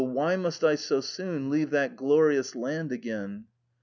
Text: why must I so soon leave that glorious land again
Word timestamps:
why 0.03 0.35
must 0.35 0.63
I 0.63 0.73
so 0.73 0.99
soon 0.99 1.51
leave 1.51 1.69
that 1.69 1.95
glorious 1.95 2.55
land 2.55 2.91
again 2.91 3.45